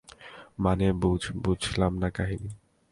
মানে, 0.59 0.87
বুঝ, 0.93 1.21
বুঝলাম 1.35 1.93
না 1.97 2.09
কাহিনি। 2.09 2.49